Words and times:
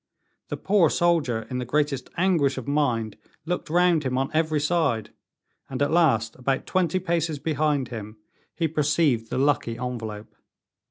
The 0.49 0.57
poor 0.57 0.89
soldier 0.89 1.45
in 1.51 1.59
the 1.59 1.63
greatest 1.63 2.09
anguish 2.17 2.57
of 2.57 2.67
mind 2.67 3.17
looked 3.45 3.69
round 3.69 4.01
him 4.03 4.17
on 4.17 4.31
every 4.33 4.59
side, 4.59 5.11
and 5.69 5.79
at 5.79 5.91
last, 5.91 6.35
about 6.37 6.65
twenty 6.65 6.97
paces 6.97 7.37
behind 7.37 7.89
him, 7.89 8.17
he 8.55 8.67
perceived 8.67 9.29
the 9.29 9.37
lucky 9.37 9.77
envelope. 9.77 10.35